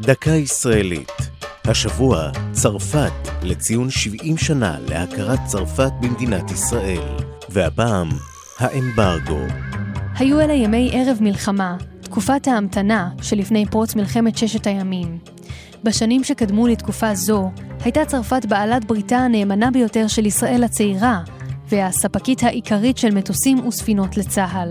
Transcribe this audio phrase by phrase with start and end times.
[0.00, 1.12] דקה ישראלית.
[1.64, 7.16] השבוע, צרפת, לציון 70 שנה להכרת צרפת במדינת ישראל.
[7.48, 8.08] והפעם,
[8.58, 9.38] האמברגו.
[10.18, 15.18] היו אלה ימי ערב מלחמה, תקופת ההמתנה שלפני פרוץ מלחמת ששת הימים.
[15.84, 17.50] בשנים שקדמו לתקופה זו,
[17.84, 21.22] הייתה צרפת בעלת בריתה הנאמנה ביותר של ישראל הצעירה,
[21.68, 24.70] והספקית העיקרית של מטוסים וספינות לצה"ל.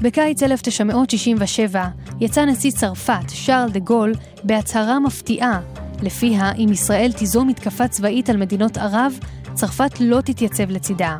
[0.00, 1.84] בקיץ 1967
[2.20, 4.12] יצא נשיא צרפת, שרל דה גול,
[4.44, 5.60] בהצהרה מפתיעה,
[6.02, 9.18] לפיה אם ישראל תיזום מתקפה צבאית על מדינות ערב,
[9.54, 11.16] צרפת לא תתייצב לצידה.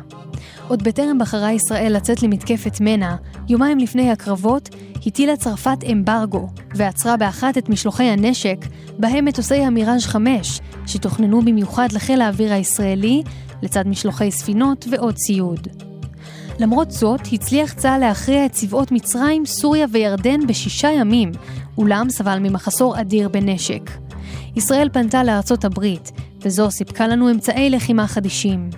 [0.67, 3.15] עוד בטרם בחרה ישראל לצאת למתקפת מנע,
[3.49, 4.69] יומיים לפני הקרבות,
[5.05, 8.57] הטילה צרפת אמברגו, ועצרה באחת את משלוחי הנשק,
[8.99, 13.23] בהם מטוסי המיראז' 5, שתוכננו במיוחד לחיל האוויר הישראלי,
[13.61, 15.84] לצד משלוחי ספינות ועוד ציוד.
[16.59, 21.31] למרות זאת, הצליח צה"ל להכריע את צבאות מצרים, סוריה וירדן בשישה ימים,
[21.77, 23.91] אולם סבל ממחסור אדיר בנשק.
[24.55, 26.11] ישראל פנתה לארצות הברית,
[26.41, 28.69] וזו סיפקה לנו אמצעי לחימה חדישים.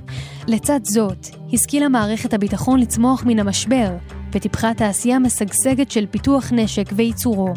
[0.47, 3.89] לצד זאת, השכילה מערכת הביטחון לצמוח מן המשבר,
[4.31, 7.53] וטיפחה תעשייה משגשגת של פיתוח נשק וייצורו.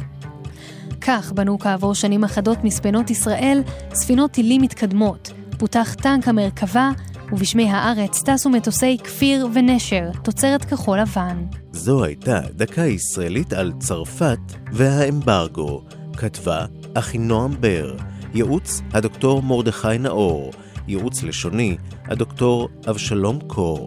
[1.00, 3.62] כך בנו כעבור שנים אחדות מספנות ישראל
[3.94, 6.90] ספינות טילים מתקדמות, פותח טנק המרכבה,
[7.32, 11.44] ובשמי הארץ טסו מטוסי כפיר ונשר, תוצרת כחול לבן.
[11.72, 14.38] זו הייתה דקה ישראלית על צרפת
[14.72, 15.82] והאמברגו,
[16.16, 17.96] כתבה אחינועם בר,
[18.34, 20.50] ייעוץ הדוקטור מרדכי נאור,
[20.88, 23.84] ייעוץ לשוני הדוקטור אבשלום קור.